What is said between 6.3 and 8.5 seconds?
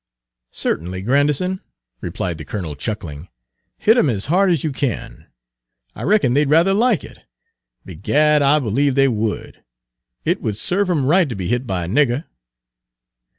they 'd rather like it. Begad,